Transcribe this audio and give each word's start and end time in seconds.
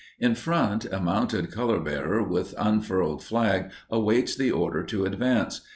In 0.19 0.33
front, 0.33 0.85
a 0.85 0.99
mounted 0.99 1.51
colorbearer 1.51 2.27
with 2.27 2.55
unfurled 2.57 3.23
flag 3.23 3.69
awaits 3.87 4.35
the 4.35 4.49
order 4.49 4.81
to 4.81 5.05
advance. 5.05 5.61